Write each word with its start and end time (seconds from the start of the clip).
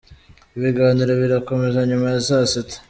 Ibiganiro 0.57 1.11
birakomeza 1.21 1.79
nyuma 1.89 2.05
ya 2.13 2.21
saa 2.27 2.45
sita. 2.51 2.75